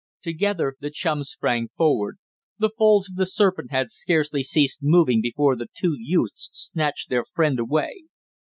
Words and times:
Together 0.23 0.73
the 0.79 0.89
chums 0.89 1.29
sprang 1.29 1.67
forward. 1.77 2.17
The 2.57 2.71
folds 2.75 3.07
of 3.11 3.17
the 3.17 3.27
serpent 3.27 3.69
had 3.69 3.91
scarcely 3.91 4.41
ceased 4.41 4.79
moving 4.81 5.21
before 5.21 5.55
the 5.55 5.67
two 5.77 5.95
youths 5.95 6.49
snatched 6.51 7.09
their 7.11 7.23
friend 7.23 7.59
away. 7.59 8.05